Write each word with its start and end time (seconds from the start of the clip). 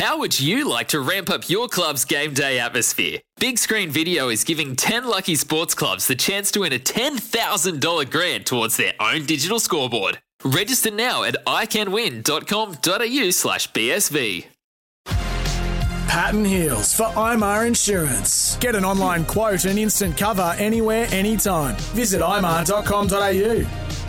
How 0.00 0.16
would 0.16 0.40
you 0.40 0.66
like 0.66 0.88
to 0.88 1.00
ramp 1.00 1.28
up 1.28 1.50
your 1.50 1.68
club's 1.68 2.06
game 2.06 2.32
day 2.32 2.58
atmosphere? 2.58 3.18
Big 3.38 3.58
Screen 3.58 3.90
Video 3.90 4.30
is 4.30 4.44
giving 4.44 4.74
10 4.74 5.04
lucky 5.04 5.34
sports 5.34 5.74
clubs 5.74 6.06
the 6.06 6.14
chance 6.14 6.50
to 6.52 6.60
win 6.60 6.72
a 6.72 6.78
$10,000 6.78 8.10
grant 8.10 8.46
towards 8.46 8.78
their 8.78 8.94
own 8.98 9.26
digital 9.26 9.60
scoreboard. 9.60 10.18
Register 10.42 10.90
now 10.90 11.22
at 11.24 11.36
iCanWin.com.au 11.44 13.30
slash 13.30 13.70
BSV. 13.72 14.46
Patton 16.08 16.46
Heels 16.46 16.94
for 16.94 17.08
IMAR 17.08 17.66
Insurance. 17.66 18.56
Get 18.56 18.74
an 18.74 18.86
online 18.86 19.26
quote 19.26 19.66
and 19.66 19.78
instant 19.78 20.16
cover 20.16 20.54
anywhere, 20.56 21.08
anytime. 21.10 21.76
Visit 21.92 22.22
imar.com.au. 22.22 23.99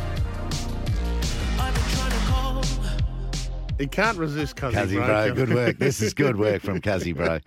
He 3.81 3.87
can't 3.87 4.15
resist 4.15 4.57
Cuzzy, 4.57 4.73
Cuzzy 4.73 4.93
bro. 4.93 5.05
bro, 5.07 5.33
good 5.33 5.53
work. 5.55 5.79
This 5.79 6.01
is 6.01 6.13
good 6.13 6.37
work 6.37 6.61
from 6.61 6.81
Cuzzy 6.81 7.15
bro. 7.15 7.39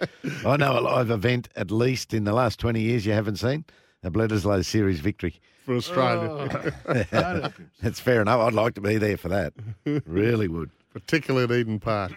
I 0.52 0.57
know 0.57 0.77
a 0.77 0.80
live 0.80 1.10
event, 1.10 1.48
at 1.55 1.70
least 1.70 2.12
in 2.12 2.24
the 2.24 2.33
last 2.33 2.59
20 2.59 2.80
years, 2.80 3.07
you 3.07 3.12
haven't 3.12 3.37
seen 3.37 3.65
a 4.02 4.10
Bledisloe 4.10 4.65
Series 4.65 4.98
victory. 4.98 5.41
for 5.65 5.77
Australia, 5.77 6.73
oh. 6.83 7.51
That's 7.80 8.01
fair 8.01 8.20
enough. 8.20 8.41
I'd 8.41 8.52
like 8.52 8.74
to 8.74 8.80
be 8.80 8.98
there 8.98 9.16
for 9.16 9.29
that. 9.29 9.52
Really 10.07 10.48
would. 10.48 10.70
particularly 10.93 11.45
at 11.45 11.52
Eden 11.52 11.79
Park. 11.79 12.12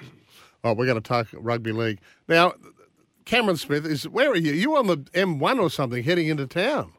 Oh, 0.64 0.74
we're 0.74 0.88
going 0.88 1.00
to 1.00 1.08
talk 1.08 1.28
rugby 1.34 1.72
league 1.72 2.00
now. 2.28 2.54
Cameron 3.26 3.58
Smith 3.58 3.86
is 3.86 4.08
where 4.10 4.32
are 4.32 4.36
you? 4.36 4.54
You 4.54 4.78
on 4.78 4.88
the 4.88 4.98
M1 4.98 5.60
or 5.60 5.70
something 5.70 6.04
heading 6.04 6.28
into 6.28 6.48
town? 6.48 6.92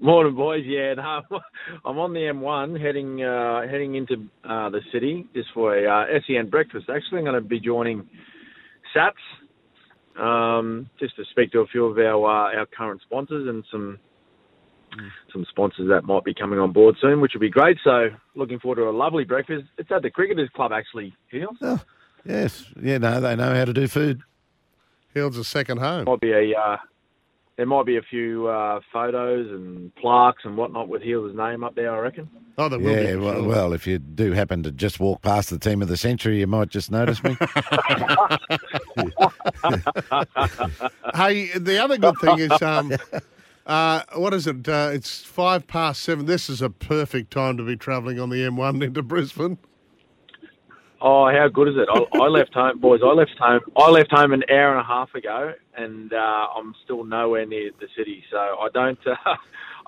Morning, 0.00 0.34
boys. 0.34 0.64
Yeah, 0.66 0.94
no, 0.94 1.22
I'm 1.84 1.98
on 1.98 2.14
the 2.14 2.20
M1 2.20 2.80
heading 2.80 3.22
uh, 3.22 3.62
heading 3.68 3.94
into 3.94 4.14
uh, 4.42 4.70
the 4.70 4.80
city 4.92 5.26
just 5.34 5.48
for 5.52 5.76
a 5.76 5.86
uh, 5.86 6.18
SEN 6.26 6.48
breakfast. 6.48 6.86
Actually, 6.88 7.18
I'm 7.18 7.24
going 7.24 7.42
to 7.42 7.46
be 7.46 7.60
joining 7.60 8.08
SATS 8.96 9.12
um, 10.18 10.88
just 10.98 11.16
to 11.16 11.24
speak 11.30 11.52
to 11.52 11.60
a 11.60 11.66
few 11.66 11.84
of 11.84 11.98
our 11.98 12.24
uh, 12.24 12.58
our 12.58 12.66
current 12.66 13.02
sponsors 13.02 13.48
and 13.48 13.64
some 13.70 13.98
some 15.32 15.46
sponsors 15.50 15.88
that 15.88 16.04
might 16.04 16.24
be 16.24 16.34
coming 16.34 16.58
on 16.58 16.72
board 16.72 16.96
soon, 17.00 17.20
which 17.20 17.32
will 17.34 17.40
be 17.40 17.50
great. 17.50 17.78
So, 17.84 18.08
looking 18.34 18.58
forward 18.60 18.76
to 18.76 18.88
a 18.88 18.90
lovely 18.90 19.24
breakfast. 19.24 19.64
It's 19.78 19.90
at 19.90 20.02
the 20.02 20.10
Cricketers 20.10 20.50
Club, 20.54 20.72
actually. 20.72 21.14
Heels. 21.30 21.56
Yes. 22.24 22.66
Yeah, 22.80 22.98
no, 22.98 23.20
they 23.20 23.34
know 23.36 23.54
how 23.54 23.64
to 23.64 23.72
do 23.72 23.88
food. 23.88 24.22
Hill's 25.14 25.36
a 25.36 25.44
second 25.44 25.78
home. 25.78 26.04
Might 26.04 26.20
be 26.20 26.32
a 26.32 26.58
uh, 26.58 26.76
there 27.56 27.66
might 27.66 27.86
be 27.86 27.96
a 27.96 28.02
few 28.02 28.46
uh, 28.48 28.80
photos 28.92 29.48
and 29.50 29.94
plaques 29.96 30.42
and 30.44 30.56
whatnot 30.56 30.88
with 30.88 31.02
Heels' 31.02 31.36
name 31.36 31.62
up 31.64 31.74
there. 31.74 31.94
I 31.94 31.98
reckon. 31.98 32.28
Oh, 32.58 32.68
there 32.68 32.78
will 32.78 32.90
Yeah, 32.92 33.14
be. 33.14 33.16
well, 33.16 33.34
sure. 33.34 33.48
well, 33.48 33.72
if 33.72 33.86
you 33.86 33.98
do 33.98 34.32
happen 34.32 34.62
to 34.64 34.70
just 34.72 35.00
walk 35.00 35.22
past 35.22 35.50
the 35.50 35.58
team 35.58 35.80
of 35.82 35.88
the 35.88 35.96
century, 35.96 36.38
you 36.40 36.46
might 36.46 36.68
just 36.68 36.90
notice 36.90 37.22
me. 37.22 37.36
Hey, 41.14 41.50
the 41.58 41.78
other 41.82 41.98
good 41.98 42.18
thing 42.18 42.38
is, 42.38 42.62
um, 42.62 42.92
uh, 43.66 44.02
what 44.14 44.32
is 44.34 44.46
it? 44.46 44.68
Uh, 44.68 44.90
it's 44.92 45.22
five 45.22 45.66
past 45.66 46.02
seven. 46.02 46.26
This 46.26 46.48
is 46.48 46.62
a 46.62 46.70
perfect 46.70 47.30
time 47.32 47.56
to 47.58 47.62
be 47.62 47.76
travelling 47.76 48.18
on 48.18 48.30
the 48.30 48.36
M1 48.36 48.82
into 48.82 49.02
Brisbane. 49.02 49.58
Oh, 51.04 51.28
how 51.30 51.48
good 51.48 51.66
is 51.68 51.74
it? 51.76 51.88
I, 51.92 52.18
I 52.18 52.28
left 52.28 52.54
home, 52.54 52.78
boys. 52.78 53.00
I 53.04 53.08
left 53.12 53.32
home. 53.38 53.60
I 53.76 53.90
left 53.90 54.12
home 54.12 54.32
an 54.32 54.44
hour 54.48 54.70
and 54.70 54.80
a 54.80 54.84
half 54.84 55.12
ago, 55.16 55.52
and 55.76 56.12
uh, 56.12 56.16
I'm 56.56 56.74
still 56.84 57.02
nowhere 57.04 57.44
near 57.44 57.72
the 57.80 57.88
city. 57.96 58.22
So 58.30 58.36
I 58.38 58.68
don't, 58.72 58.98
uh, 59.06 59.14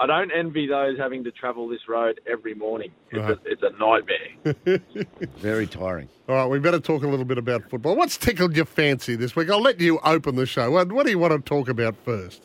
I 0.01 0.07
don't 0.07 0.33
envy 0.33 0.67
those 0.67 0.99
having 0.99 1.23
to 1.23 1.31
travel 1.31 1.69
this 1.69 1.89
road 1.89 2.21
every 2.27 2.55
morning. 2.55 2.91
It's, 3.13 3.21
Right. 3.21 3.39
a, 3.39 3.41
it's 3.45 3.63
a 3.63 3.71
nightmare. 3.79 4.81
Very 5.39 5.69
tiring. 5.69 6.09
All 6.29 6.35
right, 6.35 6.47
we 6.47 6.59
better 6.59 6.81
talk 6.81 7.05
a 7.05 7.09
little 7.09 7.25
bit 7.25 7.39
about 7.39 7.71
football. 7.71 7.95
What's 7.95 8.17
tickled 8.17 8.57
your 8.57 8.65
fancy 8.65 9.15
this 9.15 9.37
week? 9.37 9.51
I'll 9.51 9.63
let 9.63 9.79
you 9.81 10.01
open 10.05 10.35
the 10.35 10.47
show. 10.47 10.69
What, 10.73 10.91
what 10.91 11.05
do 11.07 11.11
you 11.13 11.19
want 11.21 11.33
to 11.33 11.39
talk 11.39 11.69
about 11.69 11.95
first? 12.05 12.43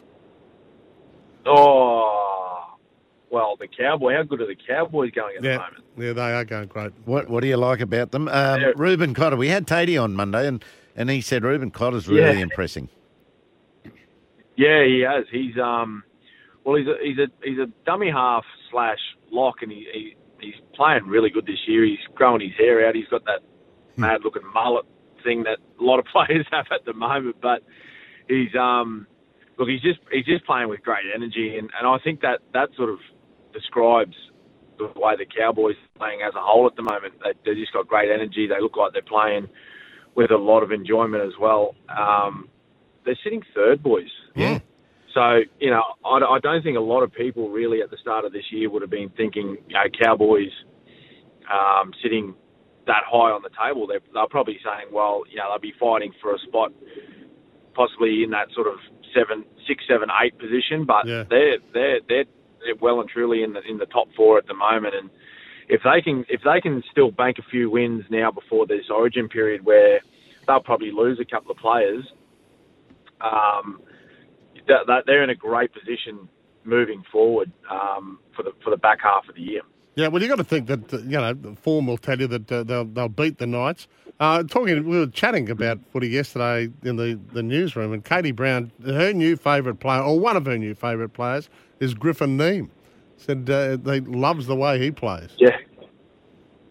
oh, 1.48 2.28
well, 3.31 3.55
the 3.59 3.67
Cowboy. 3.67 4.14
How 4.15 4.23
good 4.23 4.42
are 4.42 4.48
the 4.48 4.55
Cowboys 4.55 5.11
going 5.11 5.36
at 5.37 5.42
the 5.43 5.49
moment? 5.55 5.83
yeah, 5.98 6.14
they 6.14 6.33
are 6.33 6.45
going 6.45 6.67
great. 6.67 6.92
What 7.05 7.30
What 7.30 7.42
do 7.42 7.48
you 7.48 7.58
like 7.58 7.80
about 7.80 8.11
them? 8.11 8.27
Um, 8.27 8.61
Yeah. 8.61 8.71
Reuben 8.76 9.14
Cotter. 9.14 9.36
We 9.37 9.49
had 9.49 9.67
Tatey 9.67 10.02
on 10.02 10.14
Monday, 10.15 10.48
and, 10.48 10.64
and 10.95 11.09
he 11.09 11.21
said 11.21 11.43
Reuben 11.43 11.71
Cotter's 11.71 12.08
really 12.08 12.37
Yeah. 12.37 12.43
impressing. 12.43 12.89
Yeah, 14.55 14.83
he 14.86 15.02
has. 15.08 15.26
He's 15.31 15.58
um, 15.58 16.04
well, 16.65 16.76
he's 16.76 16.87
a 16.87 16.95
he's 17.02 17.17
a 17.17 17.27
he's 17.43 17.59
a 17.59 17.67
dummy 17.86 18.11
half 18.11 18.43
slash 18.71 18.99
lock, 19.31 19.61
and 19.61 19.71
he, 19.71 19.87
he 19.93 20.15
he's 20.42 20.55
playing 20.75 21.05
really 21.05 21.30
good 21.30 21.45
this 21.45 21.59
year. 21.67 21.86
He's 21.86 21.99
growing 22.15 22.42
his 22.42 22.52
hair 22.58 22.86
out. 22.87 22.95
He's 22.95 23.08
got 23.08 23.23
that 23.25 23.39
mad 23.95 24.21
looking 24.23 24.42
mullet 24.54 24.86
thing 25.23 25.43
that 25.43 25.59
a 25.80 25.83
lot 25.83 25.99
of 25.99 26.05
players 26.14 26.45
have 26.52 26.65
at 26.71 26.83
the 26.86 26.93
moment. 26.93 27.37
But 27.42 27.64
he's 28.27 28.54
um, 28.59 29.08
look, 29.58 29.70
he's 29.70 29.81
just 29.81 29.99
he's 30.11 30.25
just 30.25 30.45
playing 30.45 30.67
with 30.67 30.81
great 30.83 31.05
energy, 31.15 31.58
and, 31.58 31.70
and 31.77 31.87
I 31.87 31.98
think 32.04 32.20
that 32.21 32.39
that 32.54 32.70
sort 32.75 32.89
of 32.89 32.99
describes 33.59 34.15
the 34.77 34.86
way 34.95 35.15
the 35.17 35.25
Cowboys 35.25 35.75
are 35.75 35.99
playing 35.99 36.21
as 36.21 36.33
a 36.36 36.42
whole 36.42 36.65
at 36.67 36.75
the 36.75 36.81
moment. 36.81 37.14
They 37.23 37.33
they 37.45 37.59
just 37.59 37.73
got 37.73 37.87
great 37.87 38.09
energy. 38.11 38.47
They 38.47 38.61
look 38.61 38.77
like 38.77 38.93
they're 38.93 39.02
playing 39.02 39.47
with 40.15 40.31
a 40.31 40.37
lot 40.37 40.64
of 40.64 40.71
enjoyment 40.71 41.23
as 41.23 41.33
well. 41.39 41.75
Um, 41.89 42.49
they're 43.05 43.19
sitting 43.23 43.42
third, 43.55 43.81
boys. 43.83 44.09
Yeah. 44.36 44.59
So, 45.14 45.39
you 45.59 45.71
know, 45.71 45.81
I, 46.05 46.17
I 46.17 46.39
don't 46.39 46.64
think 46.64 46.77
a 46.77 46.81
lot 46.81 47.02
of 47.02 47.11
people 47.14 47.49
really 47.49 47.81
at 47.81 47.89
the 47.89 47.98
start 47.98 48.25
of 48.25 48.31
this 48.31 48.43
year 48.52 48.69
would 48.69 48.81
have 48.81 48.92
been 48.92 49.09
thinking, 49.17 49.58
you 49.67 49.73
know, 49.73 49.86
Cowboys 50.02 50.52
um, 51.52 51.92
sitting 52.03 52.36
that 52.86 53.03
high 53.05 53.31
on 53.31 53.42
the 53.42 53.49
table. 53.58 53.87
They're, 53.87 54.02
they're 54.14 54.27
probably 54.30 54.59
saying, 54.64 54.93
well, 54.93 55.23
you 55.30 55.37
know, 55.37 55.49
they'll 55.49 55.59
be 55.59 55.73
fighting 55.80 56.14
for 56.21 56.36
a 56.36 56.39
spot 56.39 56.71
possibly 57.73 58.23
in 58.23 58.30
that 58.31 58.48
sort 58.53 58.67
of 58.67 58.75
seven, 59.15 59.45
six, 59.67 59.83
seven, 59.87 60.09
eight 60.23 60.37
position, 60.37 60.86
but 60.86 61.08
Yeah. 61.08 61.23
they're, 61.30 61.58
they're, 61.73 61.99
they're, 62.08 62.25
they're 62.27 62.39
well 62.81 62.99
and 63.02 63.09
truly 63.09 63.43
in 63.43 63.53
the, 63.53 63.61
in 63.70 63.77
the 63.77 63.86
top 63.86 64.08
four 64.15 64.37
at 64.37 64.47
the 64.47 64.53
moment. 64.53 64.95
And 64.95 65.09
if 65.67 65.81
they 65.83 66.02
can, 66.02 66.25
if 66.30 66.42
they 66.43 66.61
can 66.61 66.83
still 66.92 67.11
bank 67.11 67.37
a 67.39 67.49
few 67.49 67.70
wins 67.70 68.03
now 68.09 68.31
before 68.31 68.65
this 68.65 68.86
origin 68.89 69.27
period 69.30 69.65
where 69.65 69.99
they'll 70.47 70.61
probably 70.61 70.92
lose 70.92 71.19
a 71.19 71.25
couple 71.25 71.52
of 71.52 71.58
players, 71.58 72.05
um, 73.21 73.81
they're 75.05 75.23
in 75.23 75.30
a 75.30 75.36
great 75.36 75.71
position 75.73 76.27
moving 76.64 77.03
forward 77.11 77.52
um, 77.71 78.19
for 78.36 78.43
the 78.43 78.52
for 78.64 78.69
the 78.69 78.77
back 78.77 78.99
half 79.02 79.27
of 79.27 79.36
the 79.36 79.42
year. 79.42 79.61
Yeah, 79.95 80.08
well, 80.08 80.22
you've 80.22 80.30
got 80.30 80.38
to 80.38 80.44
think 80.44 80.67
that 80.67 80.94
uh, 80.94 80.98
you 81.00 81.17
know 81.17 81.33
the 81.33 81.55
form 81.55 81.88
will 81.88 81.98
tell 81.98 82.20
you 82.20 82.27
that 82.27 82.52
uh, 82.52 82.64
they'll 82.64 82.86
they'll 82.86 83.10
beat 83.10 83.38
the 83.38 83.48
Knights. 83.48 83.88
Uh, 84.20 84.44
talking, 84.44 84.83
we 84.83 85.00
were 85.00 85.08
chatting 85.08 85.50
about 85.50 85.80
footy 85.92 86.10
yesterday 86.10 86.70
in 86.83 86.98
the, 86.98 87.17
the 87.32 87.42
newsroom, 87.42 87.94
and 87.94 88.04
Katie 88.04 88.33
Brown, 88.33 88.70
her 88.86 89.14
new 89.14 89.38
favourite 89.38 89.80
player, 89.80 90.02
or 90.02 90.20
one 90.20 90.36
of 90.36 90.45
her 90.45 90.58
new 90.58 90.76
favourite 90.76 91.14
players, 91.14 91.49
is 91.80 91.94
Griffin 91.94 92.38
Neame. 92.38 92.70
Said 93.16 93.49
uh, 93.49 93.78
they 93.78 94.02
loves 94.02 94.48
the 94.48 94.55
way 94.55 94.78
he 94.80 94.92
plays. 94.92 95.30
Yeah, 95.38 95.58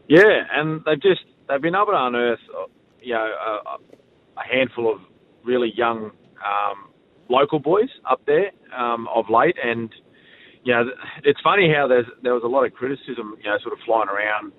yeah, 0.09 0.45
and 0.53 0.83
they've 0.84 1.01
just 1.01 1.21
they've 1.49 1.61
been 1.61 1.75
able 1.75 1.87
to 1.87 2.07
unearth, 2.07 2.41
uh, 2.57 2.67
you 3.03 3.15
know, 3.15 3.25
a, 3.25 4.41
a 4.41 4.45
handful 4.45 4.93
of 4.93 5.01
really 5.45 5.73
young 5.75 6.11
um, 6.45 6.91
local 7.28 7.59
boys 7.59 7.89
up 8.11 8.21
there 8.27 8.51
um, 8.77 9.09
of 9.15 9.28
late, 9.31 9.57
and 9.62 9.91
you 10.65 10.73
know, 10.75 10.85
it's 11.25 11.41
funny 11.43 11.73
how 11.73 11.87
there's 11.87 12.07
there 12.23 12.35
was 12.35 12.43
a 12.45 12.49
lot 12.51 12.65
of 12.65 12.73
criticism, 12.75 13.37
you 13.43 13.49
know, 13.51 13.59
sort 13.63 13.73
of 13.73 13.81
flying 13.87 14.09
around, 14.09 14.53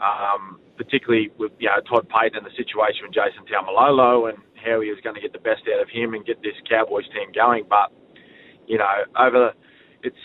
um, 0.00 0.60
particularly 0.76 1.30
with 1.38 1.52
you 1.58 1.68
know 1.68 1.80
Todd 1.88 2.08
Payten 2.08 2.36
and 2.36 2.46
the 2.46 2.54
situation 2.56 3.02
with 3.06 3.14
Jason 3.14 3.44
Taumalolo 3.48 4.28
and 4.28 4.38
how 4.64 4.80
he 4.80 4.90
was 4.90 5.00
going 5.02 5.14
to 5.14 5.20
get 5.22 5.32
the 5.32 5.42
best 5.42 5.62
out 5.72 5.80
of 5.80 5.88
him 5.88 6.14
and 6.14 6.26
get 6.26 6.42
this 6.42 6.56
Cowboys 6.68 7.06
team 7.14 7.30
going, 7.34 7.64
but 7.68 7.90
you 8.66 8.78
know, 8.78 8.96
over 9.18 9.52
it's 10.02 10.16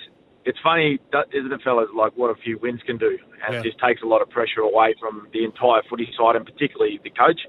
it's 0.45 0.59
funny, 0.61 0.99
isn't 1.31 1.53
it, 1.53 1.61
fellas? 1.63 1.87
Like 1.95 2.11
what 2.17 2.29
a 2.29 2.35
few 2.43 2.59
wins 2.61 2.81
can 2.85 2.97
do, 2.97 3.17
and 3.45 3.53
Yeah. 3.53 3.59
it 3.59 3.63
just 3.63 3.79
takes 3.79 4.01
a 4.01 4.05
lot 4.05 4.21
of 4.21 4.29
pressure 4.29 4.61
away 4.61 4.93
from 4.99 5.27
the 5.31 5.43
entire 5.45 5.81
footy 5.89 6.11
side, 6.17 6.35
and 6.35 6.45
particularly 6.45 6.99
the 7.03 7.09
coach. 7.11 7.39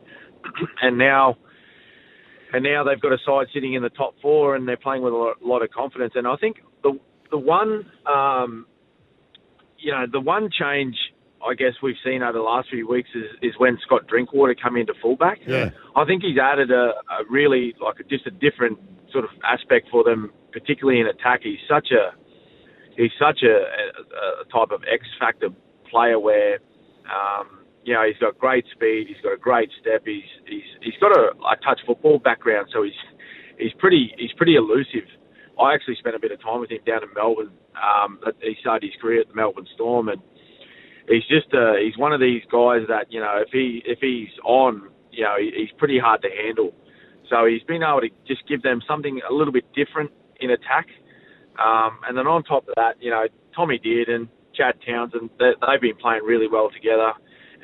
and 0.83 0.97
now, 0.97 1.37
and 2.53 2.63
now 2.63 2.85
they've 2.85 3.01
got 3.01 3.13
a 3.13 3.19
side 3.27 3.49
sitting 3.53 3.75
in 3.75 3.83
the 3.83 3.91
top 3.91 4.15
four, 4.23 4.55
and 4.55 4.69
they're 4.69 4.77
playing 4.77 5.03
with 5.03 5.13
a 5.13 5.17
lot, 5.17 5.43
lot 5.43 5.63
of 5.63 5.71
confidence. 5.71 6.13
And 6.15 6.27
I 6.29 6.37
think 6.37 6.59
the 6.83 6.99
the 7.31 7.39
one, 7.39 7.87
um, 8.07 8.67
you 9.79 9.93
know, 9.93 10.07
the 10.11 10.21
one 10.21 10.51
change 10.51 10.97
I 11.45 11.55
guess 11.55 11.75
we've 11.83 12.01
seen 12.05 12.23
over 12.23 12.33
the 12.33 12.41
last 12.41 12.71
few 12.71 12.89
weeks 12.89 13.11
is, 13.15 13.25
is 13.43 13.53
when 13.59 13.79
Scott 13.85 14.07
Drinkwater 14.09 14.55
come 14.55 14.77
into 14.77 14.95
fullback. 15.03 15.41
Yeah. 15.47 15.71
I 15.95 16.05
think 16.07 16.23
he's 16.23 16.39
added 16.39 16.71
a, 16.71 16.95
a 17.13 17.25
really 17.29 17.75
like 17.81 18.01
a, 18.01 18.05
just 18.05 18.27
a 18.27 18.31
different 18.31 18.79
sort 19.13 19.25
of 19.25 19.31
aspect 19.45 19.89
for 19.91 20.03
them, 20.03 20.33
particularly 20.53 21.01
in 21.01 21.07
attack. 21.07 21.41
He's 21.43 21.61
such 21.69 21.89
a 21.93 22.17
he's 22.97 23.13
such 23.21 23.43
a, 23.43 23.53
a, 23.53 24.43
a 24.43 24.45
type 24.51 24.73
of 24.73 24.83
X 24.91 25.05
factor 25.21 25.49
player 25.91 26.19
where 26.19 26.61
um, 27.05 27.61
you 27.85 27.93
know 27.93 28.05
he's 28.07 28.19
got 28.19 28.39
great 28.39 28.65
speed, 28.73 29.07
he's 29.09 29.21
got 29.23 29.35
a 29.35 29.41
great 29.41 29.69
step, 29.81 30.03
he's 30.07 30.25
he's 30.49 30.69
he's 30.81 30.99
got 30.99 31.13
a, 31.13 31.37
a 31.45 31.57
touch 31.63 31.81
football 31.87 32.19
background, 32.19 32.69
so 32.73 32.83
he's 32.83 33.01
he's 33.59 33.73
pretty 33.79 34.15
he's 34.17 34.33
pretty 34.33 34.57
elusive. 34.57 35.09
I 35.61 35.75
actually 35.75 35.97
spent 35.97 36.17
a 36.17 36.19
bit 36.19 36.33
of 36.33 36.43
time 36.43 36.61
with 36.61 36.71
him 36.71 36.81
down 36.87 37.03
in 37.03 37.11
Melbourne. 37.15 37.53
Um, 37.75 38.19
he 38.41 38.57
started 38.61 38.87
his 38.87 39.01
career 39.01 39.21
at 39.21 39.29
the 39.29 39.35
Melbourne 39.35 39.67
Storm, 39.75 40.09
and 40.09 40.21
he's 41.09 41.27
just 41.29 41.53
uh, 41.55 41.75
he's 41.81 41.97
one 41.97 42.13
of 42.13 42.21
these 42.21 42.43
guys 42.51 42.83
that 42.89 43.07
you 43.11 43.21
know 43.21 43.43
if 43.45 43.51
he 43.53 43.83
if 43.85 43.99
he's 44.01 44.33
on, 44.45 44.91
you 45.13 45.25
know, 45.25 45.35
he, 45.39 45.53
he's 45.57 45.71
pretty 45.79 45.99
hard 45.99 46.23
to 46.23 46.29
handle. 46.31 46.75
So 47.31 47.47
he's 47.47 47.63
been 47.63 47.83
able 47.83 48.01
to 48.03 48.11
just 48.27 48.47
give 48.49 48.63
them 48.63 48.81
something 48.87 49.21
a 49.29 49.33
little 49.33 49.53
bit 49.53 49.65
different 49.75 50.11
in 50.41 50.51
attack. 50.51 50.87
Um, 51.59 51.99
and 52.07 52.19
then 52.19 52.27
on 52.27 52.43
top 52.43 52.69
of 52.69 52.75
that, 52.77 52.97
you 53.01 53.11
know, 53.11 53.25
Tommy 53.55 53.79
Dearden, 53.79 54.29
Chad 54.55 54.75
Townsend, 54.87 55.31
they, 55.39 55.53
they've 55.61 55.81
been 55.81 55.97
playing 55.97 56.23
really 56.25 56.49
well 56.49 56.71
together. 56.71 57.13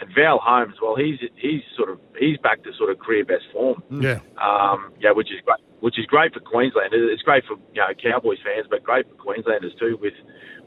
And 0.00 0.08
Val 0.14 0.40
Holmes, 0.42 0.74
well, 0.80 0.96
he's 0.96 1.18
he's 1.36 1.60
sort 1.76 1.90
of 1.90 2.00
he's 2.18 2.38
back 2.38 2.62
to 2.64 2.70
sort 2.78 2.90
of 2.90 2.98
career 2.98 3.24
best 3.24 3.44
form. 3.52 3.82
Yeah. 3.90 4.20
Um, 4.40 4.92
yeah, 4.98 5.12
which 5.12 5.28
is 5.28 5.40
great. 5.44 5.60
Which 5.80 5.98
is 5.98 6.06
great 6.06 6.34
for 6.34 6.40
Queensland. 6.40 6.92
It's 6.92 7.22
great 7.22 7.44
for 7.44 7.56
you 7.72 7.80
know 7.80 7.88
Cowboys 8.02 8.38
fans, 8.44 8.66
but 8.68 8.82
great 8.82 9.08
for 9.08 9.14
Queenslanders 9.14 9.72
too. 9.78 9.98
With 10.00 10.14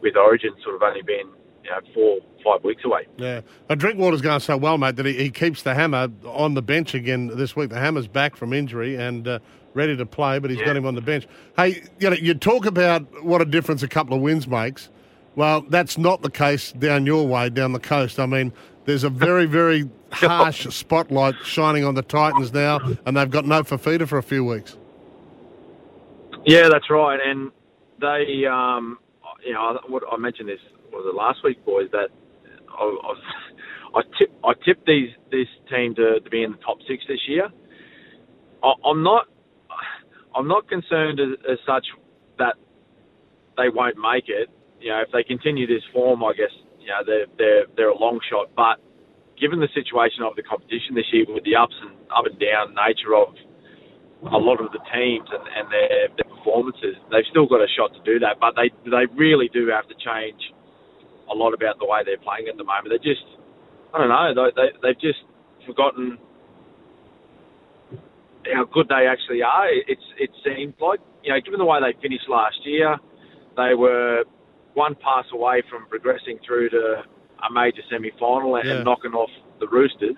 with 0.02 0.16
Origin 0.18 0.52
sort 0.64 0.76
of 0.76 0.82
only 0.82 1.02
being 1.02 1.30
you 1.64 1.70
know 1.70 1.80
four 1.94 2.20
five 2.44 2.64
weeks 2.64 2.84
away. 2.84 3.08
Yeah. 3.18 3.42
Uh, 3.70 3.76
Drinkwater's 3.76 4.22
going 4.22 4.40
so 4.40 4.58
well, 4.58 4.78
mate, 4.78 4.96
that 4.98 5.06
he, 5.06 5.14
he 5.14 5.30
keeps 5.30 5.64
the 5.64 5.74
hammer 5.74 6.10
on 6.26 6.54
the 6.54 6.62
bench 6.62 6.94
again 6.94 7.28
this 7.28 7.56
week. 7.56 7.70
The 7.70 7.80
hammer's 7.80 8.08
back 8.08 8.36
from 8.36 8.54
injury 8.54 8.96
and 8.96 9.28
uh, 9.28 9.40
ready 9.74 9.96
to 9.96 10.06
play, 10.06 10.40
but 10.40 10.52
he's 10.52 10.62
got 10.62 10.76
him 10.76 10.86
on 10.86 10.96
the 10.96 11.02
bench. 11.02 11.28
Hey, 11.56 11.84
you 12.00 12.10
know, 12.10 12.16
you 12.16 12.34
talk 12.34 12.66
about 12.66 13.24
what 13.24 13.42
a 13.42 13.46
difference 13.46 13.84
a 13.84 13.88
couple 13.88 14.16
of 14.16 14.22
wins 14.22 14.48
makes. 14.48 14.90
Well, 15.36 15.62
that's 15.62 15.98
not 15.98 16.22
the 16.22 16.30
case 16.30 16.72
down 16.74 17.06
your 17.06 17.26
way, 17.26 17.50
down 17.50 17.74
the 17.74 17.80
coast. 17.80 18.20
I 18.20 18.28
mean, 18.28 18.54
there's 18.86 19.04
a 19.04 19.10
very, 19.10 19.46
very 19.46 19.90
harsh 20.12 20.68
spotlight 20.68 21.36
shining 21.44 21.84
on 21.84 21.96
the 21.96 22.04
Titans 22.04 22.54
now, 22.54 22.80
and 23.06 23.18
they've 23.18 23.30
got 23.30 23.46
no 23.46 23.64
Fifita 23.64 24.08
for 24.08 24.18
a 24.18 24.24
few 24.24 24.46
weeks. 24.46 24.78
Yeah, 26.46 26.70
that's 26.72 26.90
right. 26.90 27.20
And 27.24 27.52
they, 28.02 28.46
um, 28.52 29.00
you 29.46 29.54
know, 29.54 29.80
what 29.88 30.04
I 30.12 30.18
mentioned 30.18 30.50
this 30.50 30.60
was 30.92 31.06
it 31.08 31.16
last 31.16 31.40
week, 31.44 31.64
boys, 31.66 31.90
that 31.92 32.10
I, 32.70 32.84
I, 32.84 32.86
was, 32.86 33.22
I 33.96 34.02
tip 34.20 34.32
I 34.44 34.54
tipped 34.66 34.86
these 34.88 35.10
this 35.32 35.48
team 35.70 35.96
to, 35.96 36.20
to 36.20 36.30
be 36.30 36.44
in 36.44 36.52
the 36.54 36.58
top 36.60 36.78
six 36.88 37.04
this 37.08 37.22
year. 37.28 37.50
I, 38.64 38.74
I'm 38.86 39.04
not 39.04 39.28
I'm 40.36 40.48
not 40.48 40.68
concerned 40.70 41.20
as, 41.20 41.38
as 41.52 41.60
such 41.66 41.86
that 42.40 42.56
they 43.58 43.70
won't 43.70 43.98
make 43.98 44.26
it. 44.28 44.50
You 44.82 44.90
know, 44.90 45.02
if 45.06 45.12
they 45.14 45.24
continue 45.24 45.68
this 45.68 45.84
form, 45.94 46.24
I 46.24 46.34
guess 46.34 46.54
you 46.80 46.88
know 46.90 47.02
they're 47.06 47.28
they're 47.38 47.66
they're 47.78 47.90
a 47.92 47.98
long 48.00 48.20
shot. 48.30 48.50
But 48.56 48.84
given 49.40 49.60
the 49.60 49.70
situation 49.74 50.24
of 50.24 50.36
the 50.36 50.44
competition 50.44 50.96
this 50.96 51.08
year, 51.14 51.26
with 51.28 51.44
the 51.46 51.56
ups 51.56 51.76
and 51.82 51.92
up 52.12 52.26
and 52.26 52.40
down 52.40 52.76
nature 52.76 53.16
of 53.16 53.36
a 54.32 54.40
lot 54.40 54.62
of 54.64 54.72
the 54.72 54.80
teams 54.94 55.28
and, 55.32 55.44
and 55.44 55.66
their, 55.72 56.08
their 56.16 56.30
performances, 56.32 56.96
they've 57.12 57.28
still 57.30 57.48
got 57.48 57.60
a 57.60 57.68
shot 57.76 57.92
to 57.94 58.02
do 58.08 58.20
that. 58.20 58.40
But 58.40 58.56
they 58.56 58.72
they 58.88 59.06
really 59.16 59.50
do 59.52 59.68
have 59.68 59.88
to 59.92 59.96
change 60.00 60.40
a 61.32 61.36
lot 61.36 61.54
about 61.54 61.80
the 61.80 61.86
way 61.86 62.02
they're 62.06 62.22
playing 62.22 62.48
at 62.48 62.56
the 62.58 62.64
moment. 62.64 62.90
They're 62.92 63.04
just 63.04 63.26
I 63.94 64.00
don't 64.00 64.10
know. 64.12 64.32
They, 64.32 64.50
they 64.56 64.68
they've 64.82 65.02
just 65.02 65.24
forgotten 65.68 66.18
how 68.54 68.66
good 68.72 68.88
they 68.90 69.08
actually 69.08 69.42
are. 69.42 69.68
It's 69.88 70.08
it 70.20 70.32
seemed 70.44 70.76
like 70.80 71.00
you 71.24 71.32
know, 71.32 71.40
given 71.40 71.60
the 71.60 71.66
way 71.66 71.80
they 71.80 71.96
finished 72.02 72.28
last 72.28 72.60
year, 72.66 72.98
they 73.56 73.74
were 73.76 74.24
one 74.74 74.96
pass 74.96 75.26
away 75.34 75.64
from 75.70 75.86
progressing 75.88 76.40
through 76.46 76.70
to 76.70 77.04
a 77.44 77.54
major 77.54 77.82
semi-final 77.92 78.56
and, 78.56 78.66
Yeah. 78.68 78.76
and 78.76 78.86
knocking 78.86 79.14
off 79.14 79.30
the 79.60 79.68
Roosters. 79.68 80.18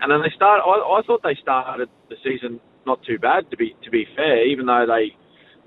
And 0.00 0.10
then 0.10 0.22
they 0.22 0.32
start. 0.34 0.62
I, 0.64 0.70
I 0.98 1.02
thought 1.06 1.20
they 1.22 1.36
started 1.40 1.88
the 2.08 2.16
season 2.24 2.58
not 2.86 3.02
too 3.04 3.18
bad. 3.18 3.50
To 3.50 3.56
be 3.56 3.74
to 3.84 3.90
be 3.90 4.06
fair, 4.16 4.46
even 4.46 4.66
though 4.66 4.86
they 4.86 5.16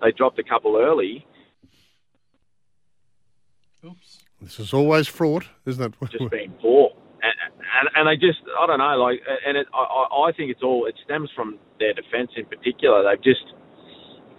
they 0.01 0.11
dropped 0.11 0.39
a 0.39 0.43
couple 0.43 0.77
early, 0.77 1.25
This 4.41 4.59
is 4.59 4.73
always 4.73 5.07
fraught, 5.07 5.45
isn't 5.65 5.83
it? 5.83 5.93
just 6.11 6.31
being 6.31 6.53
poor. 6.61 6.91
And, 7.23 7.33
and, 7.79 7.89
and 7.95 8.03
they 8.07 8.19
just, 8.19 8.39
I 8.59 8.67
don't 8.67 8.79
know, 8.79 8.95
like, 8.99 9.19
and 9.47 9.55
it, 9.57 9.67
I, 9.73 9.79
I 9.79 10.27
I 10.27 10.31
think 10.33 10.51
it's 10.51 10.61
all, 10.61 10.85
it 10.85 10.95
stems 11.05 11.29
from 11.33 11.57
their 11.79 11.93
defence 11.93 12.31
in 12.35 12.45
particular. 12.45 13.03
They've 13.03 13.23
just, 13.23 13.45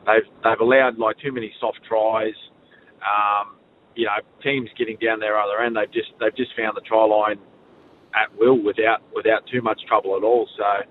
they've, 0.04 0.28
they've 0.44 0.60
allowed 0.60 0.98
like 0.98 1.16
too 1.18 1.32
many 1.32 1.50
soft 1.60 1.80
tries. 1.88 2.34
Um, 3.00 3.56
you 3.96 4.04
know, 4.04 4.20
teams 4.42 4.68
getting 4.76 4.98
down 5.00 5.20
their 5.20 5.40
other 5.40 5.62
end, 5.64 5.76
they've 5.76 5.92
just, 5.92 6.12
they've 6.20 6.36
just 6.36 6.52
found 6.56 6.76
the 6.76 6.82
try 6.82 7.04
line 7.06 7.38
at 8.12 8.28
will 8.38 8.60
without, 8.62 9.00
without 9.14 9.46
too 9.50 9.62
much 9.62 9.80
trouble 9.88 10.16
at 10.16 10.22
all. 10.22 10.46
So, 10.58 10.64
well, 10.64 10.84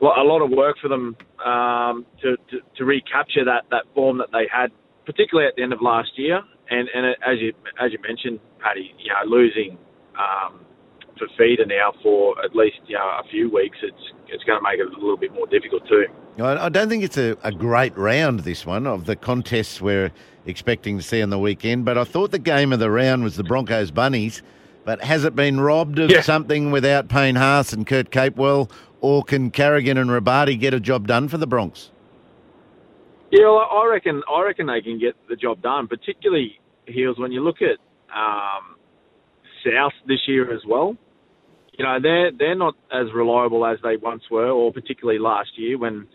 a 0.00 0.22
lot 0.24 0.42
of 0.42 0.50
work 0.50 0.76
for 0.80 0.88
them 0.88 1.16
um, 1.44 2.06
to, 2.22 2.36
to, 2.50 2.60
to 2.76 2.84
recapture 2.84 3.44
that, 3.44 3.64
that 3.70 3.84
form 3.94 4.18
that 4.18 4.28
they 4.32 4.46
had, 4.52 4.70
particularly 5.06 5.48
at 5.48 5.56
the 5.56 5.62
end 5.62 5.72
of 5.72 5.80
last 5.82 6.10
year. 6.16 6.40
And, 6.70 6.88
and 6.94 7.06
as 7.26 7.38
you 7.40 7.52
as 7.80 7.92
you 7.92 7.98
mentioned, 8.06 8.40
Paddy, 8.60 8.92
you 8.98 9.08
know, 9.08 9.28
losing 9.28 9.78
um, 10.18 10.60
Fifita 11.16 11.66
now 11.66 11.92
for 12.02 12.34
at 12.44 12.54
least 12.54 12.76
you 12.86 12.94
know 12.94 13.00
a 13.04 13.22
few 13.30 13.50
weeks, 13.50 13.78
it's 13.82 14.12
it's 14.28 14.44
going 14.44 14.58
to 14.58 14.62
make 14.62 14.78
it 14.78 14.86
a 14.86 14.94
little 15.00 15.16
bit 15.16 15.32
more 15.32 15.46
difficult 15.46 15.88
too. 15.88 16.04
I 16.38 16.66
I 16.66 16.68
don't 16.68 16.88
think 16.90 17.02
it's 17.04 17.16
a, 17.16 17.36
a 17.42 17.50
great 17.52 17.96
round, 17.96 18.40
this 18.40 18.66
one, 18.66 18.86
of 18.86 19.06
the 19.06 19.16
contests 19.16 19.80
we're 19.80 20.12
expecting 20.44 20.98
to 20.98 21.02
see 21.02 21.22
on 21.22 21.30
the 21.30 21.38
weekend, 21.38 21.84
but 21.86 21.96
I 21.98 22.04
thought 22.04 22.30
the 22.30 22.38
game 22.38 22.72
of 22.72 22.78
the 22.78 22.90
round 22.90 23.24
was 23.24 23.36
the 23.36 23.44
Broncos 23.44 23.90
Bunnies. 23.90 24.42
But 24.84 25.02
has 25.02 25.24
it 25.24 25.36
been 25.36 25.60
robbed 25.60 25.98
of 25.98 26.10
Yeah. 26.10 26.22
something 26.22 26.70
without 26.70 27.08
Payne 27.08 27.34
Haas 27.34 27.74
and 27.74 27.86
Kurt 27.86 28.10
Capewell, 28.10 28.70
or 29.00 29.22
can 29.22 29.50
Carrigan 29.50 29.98
and 29.98 30.10
Rabati 30.10 30.58
get 30.58 30.74
a 30.74 30.80
job 30.80 31.06
done 31.06 31.28
for 31.28 31.38
the 31.38 31.46
Bronx? 31.46 31.90
Yeah, 33.30 33.44
well, 33.44 33.68
I 33.70 33.86
reckon 33.86 34.22
I 34.32 34.42
reckon 34.42 34.66
they 34.66 34.80
can 34.80 34.98
get 34.98 35.14
the 35.28 35.36
job 35.36 35.60
done, 35.62 35.86
particularly 35.86 36.58
Heels 36.86 37.18
when 37.18 37.30
you 37.30 37.42
look 37.42 37.56
at 37.60 37.78
um, 38.14 38.76
South 39.64 39.92
this 40.06 40.20
year 40.26 40.52
as 40.52 40.62
well. 40.66 40.96
You 41.78 41.84
know, 41.84 41.98
they're 42.02 42.32
they're 42.32 42.54
not 42.54 42.74
as 42.92 43.12
reliable 43.14 43.66
as 43.66 43.78
they 43.82 43.96
once 43.96 44.22
were, 44.30 44.48
or 44.48 44.72
particularly 44.72 45.18
last 45.18 45.50
year 45.56 45.78
when 45.78 46.08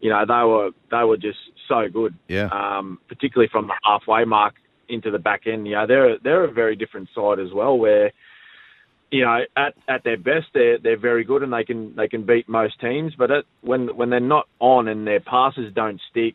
you 0.00 0.10
know 0.10 0.24
they 0.26 0.32
were 0.32 0.70
they 0.90 1.04
were 1.04 1.18
just 1.18 1.38
so 1.68 1.86
good. 1.92 2.14
Yeah. 2.28 2.48
Um, 2.50 2.98
particularly 3.08 3.48
from 3.52 3.66
the 3.66 3.74
halfway 3.84 4.24
mark 4.24 4.54
into 4.88 5.10
the 5.10 5.18
back 5.18 5.42
end. 5.46 5.66
You 5.68 5.74
know, 5.74 5.86
they're 5.86 6.18
they're 6.22 6.44
a 6.44 6.52
very 6.52 6.76
different 6.76 7.08
side 7.14 7.38
as 7.38 7.52
well, 7.52 7.78
where 7.78 8.10
you 9.14 9.24
know 9.24 9.38
at 9.56 9.74
at 9.88 10.02
their 10.02 10.16
best 10.16 10.46
they're 10.54 10.78
they're 10.78 10.98
very 10.98 11.22
good 11.22 11.44
and 11.44 11.52
they 11.52 11.62
can 11.62 11.94
they 11.96 12.08
can 12.08 12.26
beat 12.26 12.48
most 12.48 12.80
teams, 12.80 13.12
but 13.16 13.30
at, 13.30 13.44
when 13.60 13.96
when 13.96 14.10
they're 14.10 14.18
not 14.18 14.48
on 14.58 14.88
and 14.88 15.06
their 15.06 15.20
passes 15.20 15.72
don't 15.72 16.00
stick, 16.10 16.34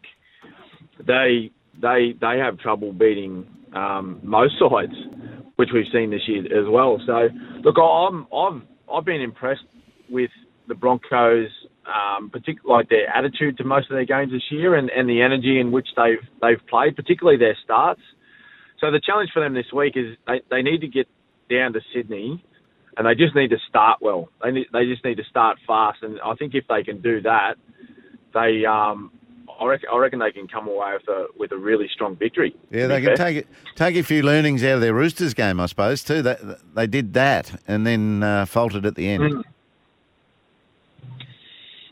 they 1.05 1.51
they 1.81 2.13
they 2.21 2.37
have 2.37 2.57
trouble 2.57 2.93
beating 2.93 3.45
um, 3.75 4.21
most 4.23 4.53
sides, 4.57 4.93
which 5.57 5.69
we've 5.73 5.91
seen 5.91 6.09
this 6.09 6.21
year 6.25 6.45
as 6.45 6.69
well. 6.69 7.01
So 7.05 7.27
look, 7.65 7.75
I'm 7.77 8.25
I've 8.33 8.61
I've 8.89 9.05
been 9.05 9.21
impressed 9.21 9.67
with 10.09 10.31
the 10.69 10.75
Broncos, 10.75 11.49
um, 11.85 12.29
particularly 12.29 12.79
like 12.79 12.87
their 12.87 13.09
attitude 13.09 13.57
to 13.57 13.65
most 13.65 13.91
of 13.91 13.95
their 13.97 14.05
games 14.05 14.31
this 14.31 14.43
year 14.51 14.75
and, 14.75 14.89
and 14.89 15.09
the 15.09 15.21
energy 15.21 15.59
in 15.59 15.73
which 15.73 15.89
they've 15.97 16.23
they've 16.41 16.65
played, 16.69 16.95
particularly 16.95 17.37
their 17.37 17.57
starts. 17.61 18.01
So 18.79 18.89
the 18.89 19.01
challenge 19.05 19.31
for 19.33 19.43
them 19.43 19.53
this 19.53 19.73
week 19.75 19.97
is 19.97 20.15
they, 20.25 20.39
they 20.49 20.61
need 20.61 20.79
to 20.79 20.87
get 20.87 21.07
down 21.49 21.73
to 21.73 21.81
Sydney 21.93 22.41
and 22.99 23.07
they 23.07 23.15
just 23.15 23.33
need 23.33 23.49
to 23.49 23.57
start 23.67 23.99
well. 24.01 24.29
They 24.43 24.51
need, 24.51 24.67
they 24.73 24.85
just 24.85 25.03
need 25.05 25.15
to 25.17 25.23
start 25.23 25.57
fast, 25.65 26.03
and 26.03 26.19
I 26.21 26.35
think 26.35 26.53
if 26.53 26.67
they 26.67 26.83
can 26.83 27.01
do 27.01 27.21
that, 27.21 27.55
they 28.33 28.65
um, 28.65 29.11
I 29.57 29.65
reckon, 29.65 29.89
I 29.91 29.97
reckon 29.97 30.19
they 30.19 30.31
can 30.31 30.49
come 30.49 30.67
away 30.67 30.93
with 30.93 31.07
a 31.07 31.27
with 31.37 31.51
a 31.53 31.57
really 31.57 31.89
strong 31.93 32.17
victory. 32.17 32.53
Yeah, 32.69 32.87
they 32.87 33.01
can 33.01 33.15
fair. 33.15 33.15
take 33.15 33.37
it, 33.37 33.47
take 33.75 33.95
a 33.95 34.03
few 34.03 34.21
learnings 34.21 34.63
out 34.65 34.75
of 34.75 34.81
their 34.81 34.93
Roosters 34.93 35.33
game, 35.33 35.61
I 35.61 35.67
suppose, 35.67 36.03
too. 36.03 36.21
They, 36.21 36.35
they 36.75 36.87
did 36.87 37.13
that 37.13 37.61
and 37.67 37.87
then 37.87 38.21
uh, 38.21 38.45
faltered 38.45 38.85
at 38.85 38.95
the 38.95 39.07
end. 39.09 39.23
Mm. 39.23 39.43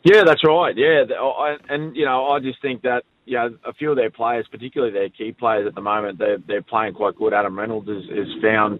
Yeah, 0.03 0.23
that's 0.25 0.43
right. 0.45 0.75
Yeah, 0.77 1.05
I, 1.19 1.57
and 1.69 1.95
you 1.95 2.03
know, 2.05 2.27
I 2.27 2.39
just 2.39 2.61
think 2.61 2.81
that 2.81 3.03
know 3.35 3.57
a 3.65 3.73
few 3.73 3.91
of 3.91 3.97
their 3.97 4.09
players, 4.09 4.47
particularly 4.49 4.93
their 4.93 5.09
key 5.09 5.31
players 5.31 5.67
at 5.67 5.75
the 5.75 5.81
moment, 5.81 6.19
they're 6.19 6.37
they're 6.47 6.61
playing 6.61 6.93
quite 6.93 7.15
good. 7.15 7.33
Adam 7.33 7.57
Reynolds 7.57 7.87
has, 7.87 8.03
has 8.09 8.27
found 8.41 8.79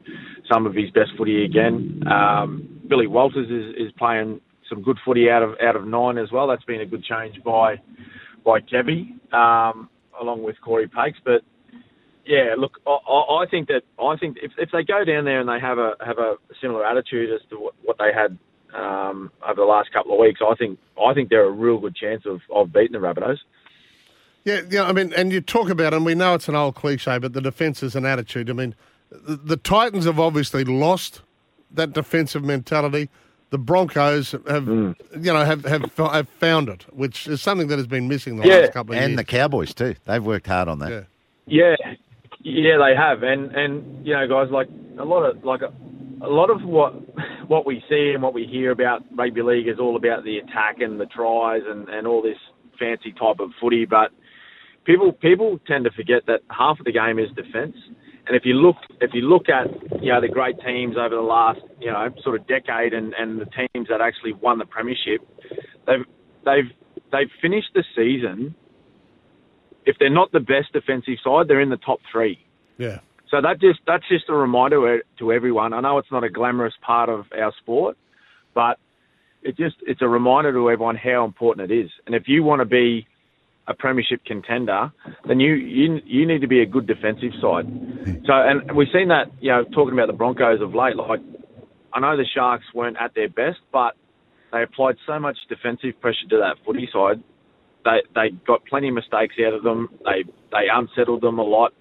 some 0.51 0.65
of 0.65 0.73
his 0.73 0.89
best 0.91 1.11
footy 1.17 1.43
again. 1.45 2.01
Um, 2.09 2.81
Billy 2.87 3.07
Walters 3.07 3.49
is, 3.49 3.87
is 3.87 3.91
playing 3.97 4.41
some 4.69 4.81
good 4.81 4.97
footy 5.05 5.29
out 5.29 5.43
of 5.43 5.51
out 5.61 5.75
of 5.75 5.85
nine 5.85 6.17
as 6.17 6.31
well. 6.31 6.47
That's 6.47 6.63
been 6.63 6.81
a 6.81 6.85
good 6.85 7.03
change 7.03 7.43
by 7.43 7.75
by 8.45 8.59
Kevy, 8.61 9.11
um, 9.33 9.89
along 10.19 10.43
with 10.43 10.55
Cory 10.63 10.87
Paix. 10.87 11.17
But 11.23 11.41
yeah, 12.25 12.55
look, 12.57 12.79
I, 12.85 12.91
I 12.91 13.43
I 13.43 13.45
think 13.49 13.67
that 13.67 13.81
I 13.99 14.15
think 14.17 14.37
if, 14.41 14.51
if 14.57 14.69
they 14.71 14.83
go 14.83 15.03
down 15.03 15.25
there 15.25 15.39
and 15.39 15.49
they 15.49 15.59
have 15.59 15.77
a 15.77 15.93
have 16.05 16.17
a 16.17 16.35
similar 16.61 16.85
attitude 16.85 17.29
as 17.33 17.41
to 17.49 17.55
what, 17.57 17.73
what 17.83 17.97
they 17.97 18.11
had 18.13 18.37
um, 18.77 19.31
over 19.43 19.55
the 19.55 19.63
last 19.63 19.91
couple 19.93 20.13
of 20.13 20.19
weeks, 20.19 20.39
I 20.45 20.55
think 20.55 20.79
I 20.97 21.13
think 21.13 21.29
they're 21.29 21.45
a 21.47 21.51
real 21.51 21.79
good 21.79 21.95
chance 21.95 22.23
of, 22.25 22.41
of 22.53 22.73
beating 22.73 22.93
the 22.93 22.99
Rabbitohs. 22.99 23.37
Yeah, 24.43 24.61
yeah. 24.69 24.83
I 24.83 24.91
mean, 24.93 25.13
and 25.13 25.31
you 25.31 25.41
talk 25.41 25.69
about, 25.69 25.93
and 25.93 26.05
we 26.05 26.15
know 26.15 26.33
it's 26.33 26.47
an 26.47 26.55
old 26.55 26.75
cliche, 26.75 27.17
but 27.17 27.33
the 27.33 27.41
defence 27.41 27.83
is 27.83 27.95
an 27.95 28.05
attitude. 28.05 28.49
I 28.49 28.53
mean, 28.53 28.75
the, 29.11 29.35
the 29.35 29.57
Titans 29.57 30.05
have 30.05 30.19
obviously 30.19 30.63
lost 30.63 31.21
that 31.71 31.93
defensive 31.93 32.43
mentality. 32.43 33.09
The 33.49 33.57
Broncos 33.57 34.31
have, 34.31 34.65
mm. 34.65 34.95
you 35.13 35.33
know, 35.33 35.43
have, 35.45 35.63
have 35.65 35.93
have 35.95 36.27
found 36.29 36.69
it, 36.69 36.85
which 36.93 37.27
is 37.27 37.41
something 37.41 37.67
that 37.67 37.77
has 37.77 37.87
been 37.87 38.07
missing 38.07 38.37
the 38.37 38.47
Yeah, 38.47 38.55
last 38.57 38.73
couple 38.73 38.93
of 38.93 38.99
years. 38.99 39.09
And 39.09 39.17
the. 39.17 39.23
Cowboys, 39.23 39.73
too. 39.73 39.95
They've 40.05 40.23
worked 40.23 40.47
hard 40.47 40.67
on 40.67 40.79
that. 40.79 40.91
yeah. 40.91 41.01
Yeah, 41.49 41.75
yeah, 42.41 42.77
they 42.77 42.93
have, 42.93 43.23
and 43.23 43.55
and 43.55 44.05
you 44.05 44.13
know, 44.13 44.27
guys, 44.27 44.51
like 44.51 44.67
a 44.99 45.05
lot 45.05 45.23
of 45.23 45.43
like 45.45 45.61
a, 45.61 45.71
a 46.21 46.27
lot 46.27 46.49
of 46.49 46.61
what 46.63 46.93
what 47.47 47.65
we 47.65 47.81
see 47.89 48.11
and 48.13 48.21
what 48.21 48.33
we 48.33 48.45
hear 48.45 48.71
about 48.71 49.03
rugby 49.15 49.41
league 49.41 49.67
is 49.67 49.79
all 49.79 49.95
about 49.95 50.25
the 50.25 50.39
attack 50.39 50.81
and 50.81 50.99
the 50.99 51.05
tries 51.05 51.61
and, 51.65 51.87
and 51.87 52.05
all 52.05 52.21
this 52.21 52.37
fancy 52.77 53.13
type 53.13 53.39
of 53.39 53.51
footy. 53.61 53.85
But 53.85 54.11
people 54.87 55.11
people 55.11 55.59
tend 55.67 55.83
to 55.83 55.91
forget 55.91 56.25
that 56.25 56.39
half 56.49 56.79
of 56.79 56.85
the 56.85 56.91
game 56.91 57.19
is 57.19 57.29
defence. 57.35 57.75
And 58.25 58.35
if 58.35 58.43
you 58.45 58.55
look 58.55 58.77
if 58.99 59.11
you 59.13 59.21
look 59.21 59.49
at 59.49 59.67
you 60.01 60.11
know 60.11 60.21
the 60.21 60.29
great 60.29 60.55
teams 60.65 60.95
over 60.97 61.13
the 61.13 61.21
last 61.21 61.59
you 61.79 61.91
know 61.91 62.09
sort 62.23 62.39
of 62.39 62.47
decade 62.47 62.93
and, 62.93 63.13
and 63.13 63.39
the 63.39 63.45
teams 63.45 63.89
that 63.89 64.01
actually 64.01 64.33
won 64.33 64.57
the 64.57 64.65
premiership, 64.65 65.21
they've 65.85 66.05
they've 66.45 66.71
they've 67.11 67.31
finished 67.41 67.69
the 67.75 67.83
season. 67.95 68.55
If 69.85 69.97
they're 69.99 70.09
not 70.09 70.31
the 70.31 70.41
best 70.41 70.73
defensive 70.73 71.15
side, 71.23 71.47
they're 71.47 71.61
in 71.61 71.69
the 71.69 71.77
top 71.77 71.99
three. 72.11 72.39
Yeah. 72.77 72.99
So 73.29 73.41
that 73.41 73.61
just 73.61 73.79
that's 73.85 74.07
just 74.09 74.25
a 74.29 74.33
reminder 74.33 75.01
to 75.19 75.31
everyone. 75.31 75.73
I 75.73 75.81
know 75.81 75.97
it's 75.97 76.11
not 76.11 76.23
a 76.23 76.29
glamorous 76.29 76.73
part 76.81 77.09
of 77.09 77.25
our 77.37 77.53
sport, 77.59 77.97
but 78.53 78.79
it 79.43 79.55
just 79.55 79.75
it's 79.81 80.01
a 80.01 80.07
reminder 80.07 80.51
to 80.51 80.69
everyone 80.69 80.95
how 80.97 81.23
important 81.23 81.71
it 81.71 81.77
is. 81.77 81.89
And 82.05 82.15
if 82.15 82.23
you 82.27 82.43
want 82.43 82.59
to 82.59 82.65
be 82.65 83.07
a 83.67 83.73
premiership 83.73 84.23
contender, 84.25 84.91
then 85.27 85.39
you, 85.39 85.53
you 85.53 85.99
you 86.05 86.25
need 86.25 86.41
to 86.41 86.47
be 86.47 86.61
a 86.61 86.65
good 86.65 86.87
defensive 86.87 87.33
side. 87.41 87.65
So, 88.25 88.33
and 88.33 88.71
we've 88.75 88.87
seen 88.93 89.09
that, 89.09 89.25
you 89.41 89.51
know, 89.51 89.63
talking 89.65 89.93
about 89.93 90.07
the 90.07 90.13
Broncos 90.13 90.61
of 90.61 90.73
late. 90.73 90.95
Like, 90.95 91.19
I 91.93 91.99
know 91.99 92.15
the 92.15 92.25
Sharks 92.33 92.65
weren't 92.73 92.97
at 92.99 93.13
their 93.13 93.29
best, 93.29 93.59
but 93.71 93.95
they 94.51 94.63
applied 94.63 94.95
so 95.05 95.19
much 95.19 95.37
defensive 95.49 95.99
pressure 95.99 96.27
to 96.29 96.37
that 96.37 96.55
footy 96.65 96.87
side. 96.91 97.21
They 97.83 97.99
they 98.15 98.29
got 98.45 98.65
plenty 98.65 98.89
of 98.89 98.95
mistakes 98.95 99.35
out 99.45 99.53
of 99.53 99.63
them. 99.63 99.89
They 100.05 100.23
they 100.51 100.67
unsettled 100.71 101.21
them 101.21 101.37
a 101.39 101.43
lot, 101.43 101.73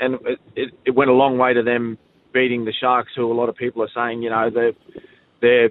and 0.00 0.14
it, 0.26 0.38
it, 0.56 0.70
it 0.86 0.90
went 0.90 1.10
a 1.10 1.14
long 1.14 1.38
way 1.38 1.54
to 1.54 1.62
them 1.62 1.98
beating 2.32 2.64
the 2.64 2.72
Sharks, 2.72 3.12
who 3.14 3.30
a 3.30 3.34
lot 3.34 3.48
of 3.48 3.56
people 3.56 3.82
are 3.82 3.90
saying, 3.94 4.22
you 4.22 4.30
know, 4.30 4.50
they're 4.50 4.72
they're 5.40 5.70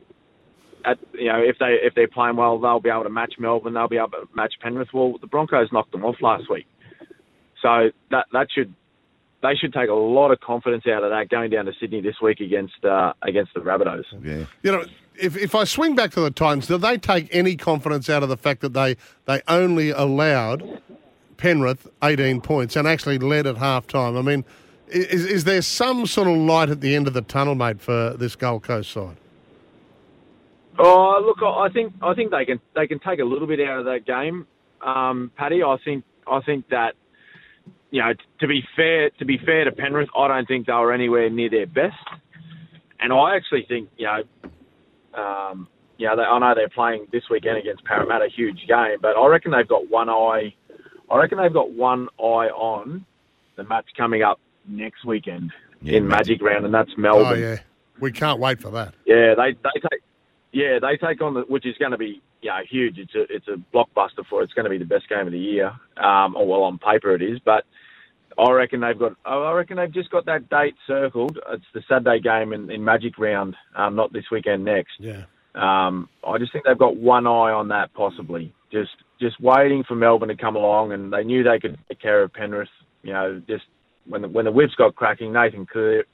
at, 0.85 0.97
you 1.13 1.27
know, 1.27 1.39
if 1.39 1.57
they 1.59 1.77
if 1.81 1.95
they're 1.95 2.07
playing 2.07 2.35
well, 2.35 2.59
they'll 2.59 2.79
be 2.79 2.89
able 2.89 3.03
to 3.03 3.09
match 3.09 3.33
Melbourne. 3.39 3.73
They'll 3.73 3.87
be 3.87 3.97
able 3.97 4.09
to 4.09 4.27
match 4.35 4.53
Penrith. 4.61 4.89
Well, 4.93 5.15
the 5.19 5.27
Broncos 5.27 5.71
knocked 5.71 5.91
them 5.91 6.05
off 6.05 6.15
last 6.21 6.49
week, 6.49 6.67
so 7.61 7.89
that 8.09 8.25
that 8.33 8.47
should 8.53 8.73
they 9.41 9.55
should 9.55 9.73
take 9.73 9.89
a 9.89 9.93
lot 9.93 10.31
of 10.31 10.39
confidence 10.39 10.85
out 10.87 11.03
of 11.03 11.09
that 11.09 11.29
going 11.29 11.49
down 11.49 11.65
to 11.65 11.73
Sydney 11.79 12.01
this 12.01 12.15
week 12.21 12.39
against 12.39 12.83
uh, 12.85 13.13
against 13.21 13.53
the 13.53 13.59
Rabbitohs. 13.59 14.05
Yeah. 14.23 14.45
You 14.63 14.71
know, 14.71 14.85
if, 15.15 15.37
if 15.37 15.55
I 15.55 15.63
swing 15.63 15.95
back 15.95 16.11
to 16.11 16.21
the 16.21 16.31
Titans, 16.31 16.67
do 16.67 16.77
they 16.77 16.97
take 16.97 17.27
any 17.31 17.55
confidence 17.55 18.09
out 18.09 18.23
of 18.23 18.29
the 18.29 18.37
fact 18.37 18.61
that 18.61 18.73
they, 18.73 18.97
they 19.25 19.41
only 19.47 19.89
allowed 19.89 20.81
Penrith 21.37 21.87
18 22.03 22.41
points 22.41 22.75
and 22.75 22.87
actually 22.87 23.17
led 23.17 23.47
at 23.47 23.57
half 23.57 23.87
time? 23.87 24.15
I 24.15 24.21
mean, 24.21 24.45
is, 24.87 25.25
is 25.25 25.43
there 25.43 25.61
some 25.61 26.05
sort 26.05 26.27
of 26.27 26.37
light 26.37 26.69
at 26.69 26.81
the 26.81 26.95
end 26.95 27.07
of 27.07 27.13
the 27.13 27.21
tunnel, 27.21 27.55
mate, 27.55 27.81
for 27.81 28.15
this 28.17 28.35
Gold 28.35 28.63
Coast 28.63 28.91
side? 28.91 29.17
Oh, 30.79 31.21
look, 31.25 31.37
I 31.43 31.69
think 31.73 31.93
I 32.01 32.13
think 32.13 32.31
they 32.31 32.45
can 32.45 32.59
they 32.75 32.87
can 32.87 32.99
take 32.99 33.19
a 33.19 33.25
little 33.25 33.47
bit 33.47 33.59
out 33.59 33.79
of 33.79 33.85
that 33.85 34.05
game, 34.05 34.47
um, 34.85 35.31
Paddy. 35.37 35.63
I 35.63 35.77
think 35.83 36.03
I 36.25 36.39
think 36.41 36.69
that 36.69 36.93
you 37.91 38.01
know 38.01 38.13
to 38.39 38.47
be 38.47 38.63
fair 38.75 39.09
to 39.19 39.25
be 39.25 39.37
fair 39.45 39.65
to 39.65 39.71
Penrith, 39.71 40.09
I 40.17 40.27
don't 40.27 40.47
think 40.47 40.67
they 40.67 40.73
were 40.73 40.93
anywhere 40.93 41.29
near 41.29 41.49
their 41.49 41.67
best, 41.67 41.95
and 42.99 43.11
I 43.13 43.35
actually 43.35 43.65
think 43.67 43.89
you 43.97 44.07
know. 44.07 44.23
Um, 45.13 45.67
you 45.97 46.07
know, 46.07 46.15
they, 46.15 46.23
I 46.23 46.39
know 46.39 46.53
they're 46.55 46.69
playing 46.69 47.05
this 47.11 47.23
weekend 47.29 47.57
against 47.57 47.83
Parramatta, 47.83 48.27
huge 48.35 48.65
game, 48.67 48.97
but 49.01 49.09
I 49.17 49.27
reckon 49.27 49.51
they've 49.51 49.67
got 49.67 49.87
one 49.87 50.09
eye. 50.09 50.51
I 51.11 51.17
reckon 51.17 51.37
they've 51.37 51.53
got 51.53 51.69
one 51.71 52.07
eye 52.17 52.49
on 52.49 53.05
the 53.55 53.63
match 53.65 53.85
coming 53.95 54.23
up 54.23 54.39
next 54.67 55.05
weekend 55.05 55.51
Yeah, 55.81 55.97
in 55.97 56.07
Magic. 56.07 56.39
Magic 56.39 56.41
Round, 56.41 56.65
and 56.65 56.73
that's 56.73 56.89
Melbourne. 56.97 57.25
Oh, 57.27 57.33
yeah. 57.35 57.57
We 57.99 58.11
can't 58.11 58.39
wait 58.39 58.59
for 58.59 58.71
that. 58.71 58.95
Yeah, 59.05 59.35
they 59.35 59.51
they 59.51 59.79
take 59.91 60.01
yeah 60.51 60.79
they 60.79 60.97
take 60.97 61.21
on 61.21 61.33
the 61.33 61.41
which 61.41 61.65
is 61.65 61.75
going 61.77 61.91
to 61.91 61.97
be 61.97 62.21
yeah 62.41 62.61
huge. 62.69 62.97
It's 62.97 63.15
a 63.15 63.21
it's 63.29 63.47
a 63.47 63.57
blockbuster 63.75 64.25
for 64.29 64.43
it's 64.43 64.53
going 64.53 64.65
to 64.65 64.69
be 64.69 64.77
the 64.77 64.85
best 64.85 65.09
game 65.09 65.27
of 65.27 65.33
the 65.33 65.39
year. 65.39 65.71
Um, 65.97 66.35
or 66.35 66.47
well 66.47 66.63
on 66.63 66.77
paper 66.77 67.13
it 67.15 67.21
is, 67.21 67.39
but 67.43 67.65
I 68.37 68.51
reckon 68.51 68.81
they've 68.81 68.97
got 68.97 69.13
I 69.25 69.51
reckon 69.51 69.77
they've 69.77 69.93
just 69.93 70.09
got 70.09 70.25
that 70.25 70.49
date 70.49 70.75
circled. 70.87 71.39
It's 71.51 71.65
the 71.73 71.83
Saturday 71.87 72.19
game 72.19 72.53
in, 72.53 72.69
in 72.71 72.83
Magic 72.83 73.17
Round, 73.17 73.55
um, 73.75 73.95
not 73.95 74.13
this 74.13 74.25
weekend 74.31 74.65
next. 74.65 74.93
Yeah. 74.99 75.23
Um, 75.53 76.07
I 76.25 76.37
just 76.37 76.53
think 76.53 76.65
they've 76.65 76.77
got 76.77 76.95
one 76.95 77.27
eye 77.27 77.51
on 77.51 77.67
that 77.69 77.93
possibly. 77.93 78.53
Just 78.71 78.91
just 79.19 79.39
waiting 79.41 79.83
for 79.87 79.95
Melbourne 79.95 80.29
to 80.29 80.35
come 80.35 80.55
along, 80.55 80.93
and 80.93 81.11
they 81.11 81.23
knew 81.23 81.43
they 81.43 81.59
could 81.59 81.77
take 81.89 81.99
care 81.99 82.23
of 82.23 82.33
Penrith. 82.33 82.69
You 83.03 83.13
know, 83.13 83.41
just 83.47 83.65
when 84.07 84.21
the 84.21 84.29
when 84.29 84.45
the 84.45 84.51
whips 84.51 84.75
got 84.75 84.95
cracking, 84.95 85.33
Nathan 85.33 85.67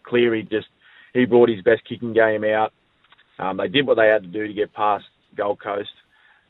Cleary 0.04 0.44
just 0.44 0.68
he 1.14 1.26
brought 1.26 1.50
his 1.50 1.62
best 1.62 1.84
kicking 1.88 2.14
game 2.14 2.44
out. 2.44 2.74
Um, 3.40 3.58
they 3.58 3.68
did 3.68 3.86
what 3.86 3.96
they 3.96 4.08
had 4.08 4.24
to 4.24 4.28
do 4.28 4.48
to 4.48 4.54
get 4.54 4.74
past 4.74 5.06
Gold 5.36 5.60
Coast. 5.62 5.90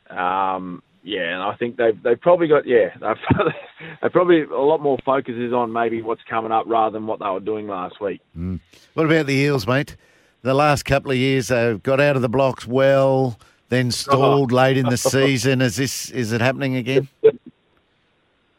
Um, 0.10 0.82
yeah, 1.04 1.34
and 1.34 1.44
I 1.44 1.56
think 1.56 1.78
they've 1.78 2.02
they've 2.02 2.20
probably 2.20 2.48
got 2.48 2.66
yeah 2.68 2.90
they've, 3.02 3.54
they 4.02 4.10
probably 4.10 4.44
a 4.44 4.56
lot 4.56 4.82
more 4.82 4.98
focus 5.06 5.36
is 5.38 5.54
on 5.54 5.72
maybe 5.72 6.02
what's 6.02 6.22
coming 6.30 6.52
up 6.52 6.66
rather 6.68 6.94
than 6.94 7.08
what 7.08 7.20
they 7.20 7.30
were 7.30 7.40
doing 7.40 7.68
last 7.68 8.02
week. 8.02 8.22
What 8.94 9.06
about 9.06 9.26
the 9.26 9.34
Eels, 9.34 9.68
mate? 9.68 9.96
The 10.42 10.54
last 10.54 10.84
couple 10.84 11.12
of 11.12 11.18
years 11.18 11.48
they've 11.48 11.82
got 11.82 12.00
out 12.00 12.16
of 12.16 12.22
the 12.22 12.30
blocks 12.30 12.68
well, 12.68 13.38
then 13.70 13.92
stalled 13.92 14.52
late 14.54 14.78
in 14.78 14.88
the 14.88 14.98
season. 14.98 15.62
Is 15.62 15.78
this 15.78 16.10
is 16.12 16.32
it 16.32 16.42
happening 16.42 16.76
again? 16.76 17.08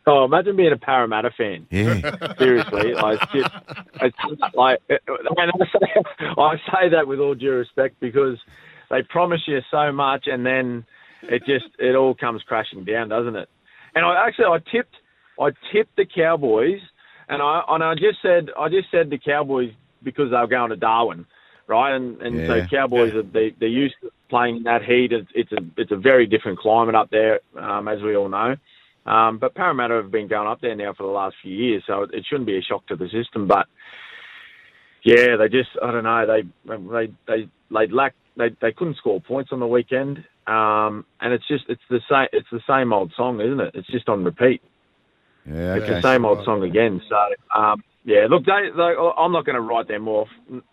Oh, 0.09 0.25
imagine 0.25 0.57
being 0.57 0.73
a 0.73 0.77
Parramatta 0.79 1.31
fan. 1.37 1.67
Yeah. 1.71 2.33
Seriously, 2.39 2.95
like, 2.95 3.21
it's 3.23 3.33
just, 3.33 3.51
it's 4.01 4.55
like, 4.55 4.81
and 4.89 4.99
I 5.21 5.67
say, 5.67 6.03
I 6.39 6.57
say 6.73 6.89
that 6.93 7.07
with 7.07 7.21
all 7.21 7.35
due 7.35 7.53
respect 7.53 8.01
because 8.01 8.39
they 8.91 9.03
promise 9.03 9.43
you 9.47 9.61
so 9.71 9.93
much, 9.93 10.27
and 10.27 10.47
then 10.47 10.87
it 11.23 11.45
just 11.45 11.67
it 11.79 11.95
all 11.95 12.15
comes 12.15 12.43
crashing 12.43 12.85
down, 12.85 13.11
doesn't 13.11 13.37
it? 13.37 13.51
And 13.95 14.05
I 14.07 14.27
actually 14.27 14.47
I 14.47 14.59
tipped 14.71 14.95
I 15.39 15.51
tipped 15.73 15.95
the 15.97 16.07
Cowboys, 16.07 16.81
and 17.29 17.43
I 17.43 17.63
and 17.69 17.85
I 17.85 17.95
just 17.95 18.23
said 18.23 18.49
I 18.59 18.71
just 18.71 18.91
said 18.91 19.11
the 19.11 19.19
Cowboys 19.19 19.73
because 20.03 20.31
they 20.31 20.37
were 20.37 20.47
going 20.47 20.71
to 20.71 20.77
Darwin, 20.77 21.27
right? 21.67 21.95
And 21.95 22.21
and 22.23 22.47
so 22.47 22.55
Yeah. 22.55 22.67
Cowboys 22.67 23.15
are 23.15 23.23
they 23.23 23.55
they're 23.61 23.69
used 23.69 23.97
to 24.03 24.11
playing 24.31 24.59
in 24.59 24.63
that 24.65 24.83
heat. 24.83 25.13
It's, 25.13 25.29
it's 25.35 25.53
a 25.53 25.59
it's 25.77 25.93
a 25.93 25.97
very 25.97 26.27
different 26.27 26.59
climate 26.59 26.95
up 26.95 27.11
there, 27.11 27.41
um, 27.59 27.89
as 27.89 28.01
we 28.01 28.17
all 28.17 28.29
know. 28.29 28.57
Um, 29.07 29.39
but 29.39 29.55
Parramatta 29.55 29.95
have 29.95 30.11
been 30.11 30.29
going 30.29 30.49
up 30.49 30.61
there 30.61 30.75
now 30.75 30.93
for 30.93 31.05
the 31.05 31.13
last 31.13 31.37
few 31.43 31.55
years, 31.55 31.83
so 31.87 32.03
it, 32.03 32.11
it 32.13 32.27
shouldn't 32.29 32.47
be 32.47 32.59
a 32.59 32.63
shock 32.63 32.87
to 32.89 32.97
the 32.97 33.09
system. 33.09 33.47
But 33.47 33.67
yeah, 35.05 35.37
they 35.37 35.49
just 35.49 35.71
I 35.83 35.91
don't 35.91 36.05
know 36.05 36.27
they 36.27 36.43
they 36.67 37.13
they 37.27 37.49
they 37.71 37.93
lack 37.93 38.15
they 38.37 38.51
they 38.61 38.73
couldn't 38.73 38.97
score 38.97 39.21
points 39.21 39.51
on 39.53 39.61
the 39.61 39.67
weekend, 39.67 40.19
um, 40.47 41.07
and 41.21 41.33
it's 41.33 41.47
just 41.49 41.65
it's 41.69 41.83
the 41.89 42.01
same 42.11 42.29
it's 42.33 42.49
the 42.53 42.61
same 42.69 42.93
old 42.93 43.13
song, 43.17 43.41
isn't 43.41 43.61
it? 43.61 43.75
It's 43.75 43.89
just 43.89 44.09
on 44.09 44.25
repeat. 44.25 44.61
Yeah, 45.47 45.77
It's 45.77 45.89
the 45.89 46.03
same 46.03 46.27
old 46.27 46.45
song 46.45 46.63
again. 46.63 47.01
So 47.09 47.59
um, 47.59 47.83
yeah, 48.05 48.27
look, 48.29 48.45
they, 48.45 48.69
they, 48.77 48.95
I'm 49.19 49.33
not 49.33 49.45
going 49.45 49.57
to 49.57 49.63
write 49.63 49.89
them 49.89 50.09
off, 50.09 50.29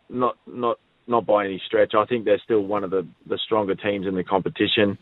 not 0.10 0.38
not 0.46 0.78
not 1.08 1.26
by 1.26 1.46
any 1.46 1.62
stretch. 1.66 1.94
I 1.96 2.06
think 2.06 2.26
they're 2.26 2.42
still 2.44 2.62
one 2.62 2.84
of 2.84 2.92
the 2.92 3.08
the 3.28 3.40
stronger 3.46 3.76
teams 3.76 4.08
in 4.08 4.16
the 4.16 4.24
competition. 4.24 4.98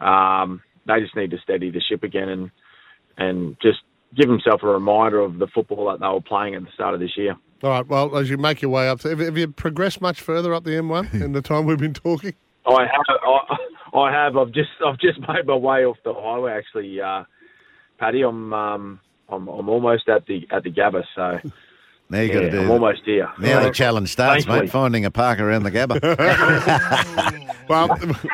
Um, 0.00 0.62
they 0.86 1.00
just 1.00 1.16
need 1.16 1.30
to 1.32 1.38
steady 1.42 1.70
the 1.70 1.80
ship 1.80 2.02
again 2.02 2.28
and 2.28 2.50
and 3.16 3.56
just 3.60 3.78
give 4.16 4.28
himself 4.28 4.62
a 4.62 4.66
reminder 4.66 5.20
of 5.20 5.38
the 5.38 5.46
football 5.46 5.90
that 5.90 6.00
they 6.00 6.06
were 6.06 6.20
playing 6.20 6.54
at 6.54 6.62
the 6.62 6.70
start 6.74 6.94
of 6.94 7.00
this 7.00 7.16
year. 7.16 7.36
All 7.62 7.70
right. 7.70 7.86
Well, 7.86 8.16
as 8.16 8.28
you 8.30 8.36
make 8.36 8.62
your 8.62 8.70
way 8.70 8.88
up, 8.88 9.02
have, 9.02 9.18
have 9.18 9.38
you 9.38 9.48
progressed 9.48 10.00
much 10.00 10.20
further 10.20 10.54
up 10.54 10.64
the 10.64 10.72
M1 10.72 11.14
in 11.22 11.32
the 11.32 11.42
time 11.42 11.66
we've 11.66 11.78
been 11.78 11.94
talking? 11.94 12.34
I 12.66 12.82
have, 12.82 13.16
I, 13.92 13.98
I 13.98 14.12
have. 14.12 14.36
I've 14.36 14.52
just, 14.52 14.70
I've 14.84 14.98
just 14.98 15.18
made 15.28 15.46
my 15.46 15.56
way 15.56 15.84
off 15.84 15.96
the 16.04 16.14
highway. 16.14 16.52
Actually, 16.52 17.00
uh, 17.00 17.24
Paddy, 17.98 18.22
I'm, 18.22 18.52
um, 18.52 19.00
I'm, 19.28 19.48
I'm 19.48 19.68
almost 19.68 20.08
at 20.08 20.26
the 20.26 20.46
at 20.50 20.62
the 20.64 20.70
Gabba. 20.70 21.04
So 21.14 21.50
Now 22.08 22.20
you 22.20 22.32
got 22.32 22.40
to 22.40 22.50
do 22.50 22.58
I'm 22.60 22.66
that. 22.66 22.72
almost 22.72 23.02
here. 23.04 23.30
Now 23.38 23.60
the 23.64 23.70
challenge 23.70 24.10
starts, 24.10 24.44
Thankfully. 24.44 24.60
mate. 24.66 24.70
Finding 24.70 25.04
a 25.04 25.10
park 25.10 25.40
around 25.40 25.64
the 25.64 25.70
Gabba. 25.72 27.42
Well, 27.68 27.88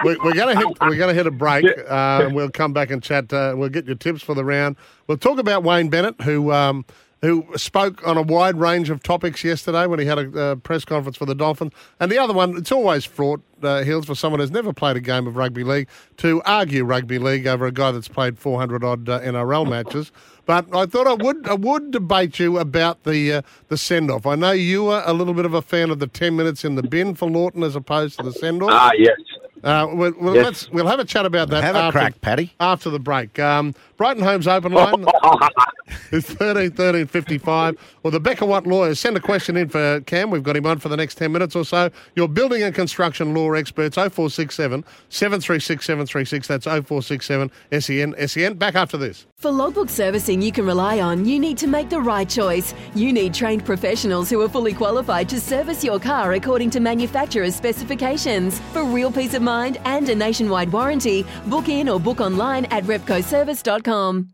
we, 0.05 0.17
we're 0.23 0.35
going 0.35 0.55
to 0.55 0.59
hit 0.59 0.79
we're 0.83 0.97
going 0.97 1.09
to 1.09 1.15
hit 1.15 1.27
a 1.27 1.31
break, 1.31 1.65
uh, 1.65 2.21
and 2.25 2.35
we'll 2.35 2.51
come 2.51 2.75
back 2.75 2.91
and 2.91 3.03
chat. 3.03 3.33
Uh, 3.33 3.55
we'll 3.57 3.71
get 3.71 3.87
your 3.87 3.95
tips 3.95 4.23
for 4.23 4.35
the 4.35 4.45
round. 4.45 4.77
We'll 5.07 5.17
talk 5.17 5.39
about 5.39 5.63
Wayne 5.63 5.89
Bennett, 5.89 6.21
who 6.21 6.53
um, 6.53 6.85
who 7.23 7.47
spoke 7.57 8.07
on 8.07 8.17
a 8.17 8.23
wide 8.23 8.57
range 8.59 8.91
of 8.91 9.03
topics 9.03 9.43
yesterday 9.45 9.87
when 9.87 9.99
he 10.01 10.05
had 10.07 10.19
a 10.19 10.41
uh, 10.43 10.55
press 10.57 10.85
conference 10.85 11.17
for 11.17 11.25
the 11.25 11.35
Dolphins. 11.37 11.73
And 12.01 12.11
the 12.11 12.19
other 12.19 12.35
one, 12.35 12.57
it's 12.57 12.73
always 12.73 13.05
fraught 13.05 13.41
uh, 13.63 13.85
Hills 13.85 14.07
for 14.07 14.17
someone 14.17 14.41
who's 14.41 14.51
never 14.51 14.73
played 14.73 14.97
a 14.97 15.01
game 15.01 15.29
of 15.29 15.37
rugby 15.37 15.63
league 15.63 15.89
to 16.17 16.43
argue 16.45 16.85
rugby 16.85 17.19
league 17.21 17.47
over 17.47 17.65
a 17.65 17.71
guy 17.73 17.93
that's 17.93 18.09
played 18.09 18.39
400 18.41 18.83
odd 18.83 19.09
uh, 19.09 19.21
NRL 19.21 19.71
matches. 19.71 20.11
But 20.47 20.75
I 20.75 20.87
thought 20.87 21.07
I 21.07 21.15
would 21.15 21.47
I 21.49 21.55
would 21.55 21.93
debate 21.93 22.41
you 22.41 22.59
about 22.59 23.05
the 23.05 23.33
uh, 23.35 23.43
the 23.69 23.77
send 23.79 24.11
off. 24.11 24.27
I 24.27 24.35
know 24.35 24.51
you 24.51 24.89
are 24.89 25.05
a 25.07 25.13
little 25.13 25.35
bit 25.35 25.45
of 25.45 25.55
a 25.55 25.63
fan 25.63 25.91
of 25.91 26.01
the 26.01 26.09
10 26.09 26.35
minutes 26.35 26.65
in 26.65 26.75
the 26.75 26.83
bin 26.83 27.15
for 27.15 27.31
Lawton 27.31 27.63
as 27.63 27.77
opposed 27.77 28.19
to 28.19 28.25
the 28.25 28.33
send 28.33 28.61
off. 28.65 28.71
Ah, 28.73 28.91
yes. 28.99 29.17
Uh, 29.63 29.87
we'll, 29.93 30.13
we'll, 30.21 30.35
Yes. 30.35 30.45
let's, 30.45 30.71
we'll 30.71 30.89
have 30.89 30.99
a 30.99 31.05
chat 31.05 31.25
about 31.25 31.49
that 31.51 31.63
Have 31.63 31.77
a 31.77 31.79
after, 31.79 31.93
crack, 32.01 32.21
Paddy. 32.21 32.53
after 32.59 32.91
the 32.91 32.99
break. 32.99 33.39
Um, 33.39 33.77
Brighton 33.97 34.25
Homes 34.25 34.49
Open 34.49 34.73
Line. 34.73 35.07
is 36.13 36.25
13 36.27 36.73
13 36.73 37.07
55. 37.07 37.77
Or 38.03 38.11
the 38.11 38.21
Becker 38.21 38.47
Watt 38.47 38.67
lawyers. 38.67 38.99
Send 38.99 39.17
a 39.17 39.21
question 39.21 39.57
in 39.57 39.69
for 39.69 40.01
Cam. 40.03 40.31
We've 40.31 40.43
got 40.43 40.57
him 40.57 40.67
on 40.67 40.79
for 40.79 40.89
the 40.89 40.97
next 40.97 41.17
10 41.17 41.33
minutes 41.33 41.57
or 41.57 41.65
so. 41.65 41.91
Your 42.15 42.29
building 42.29 42.63
and 42.63 42.75
construction 42.75 43.35
law 43.35 43.53
experts 43.53 43.97
0467 43.97 44.85
736 45.09 45.85
736. 45.85 46.49
That's 46.49 46.65
0467 46.65 47.51
SEN. 47.81 48.29
SEN. 48.29 48.55
Back 48.55 48.75
after 48.75 48.97
this. 48.97 49.27
For 49.37 49.51
logbook 49.51 49.89
servicing 49.89 50.41
you 50.41 50.53
can 50.53 50.67
rely 50.67 51.01
on, 51.01 51.25
you 51.25 51.39
need 51.39 51.59
to 51.59 51.67
make 51.67 51.91
the 51.91 52.01
right 52.01 52.29
choice. 52.29 52.75
You 52.95 53.13
need 53.13 53.35
trained 53.35 53.65
professionals 53.65 54.31
who 54.31 54.41
are 54.41 54.49
fully 54.49 54.73
qualified 54.73 55.29
to 55.31 55.41
service 55.41 55.83
your 55.83 55.99
car 55.99 56.33
according 56.35 56.71
to 56.71 56.81
manufacturer's 56.81 57.55
specifications. 57.55 58.61
For 58.73 58.85
real 58.85 59.11
peace 59.11 59.35
of 59.35 59.43
mind 59.43 59.79
and 59.85 60.09
a 60.09 60.15
nationwide 60.15 60.73
warranty, 60.73 61.27
book 61.47 61.69
in 61.69 61.89
or 61.89 61.99
book 61.99 62.21
online 62.21 62.67
at 62.67 62.85
repcoservice.com. 62.85 64.29